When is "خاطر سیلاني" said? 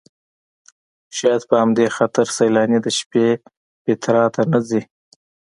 1.95-2.79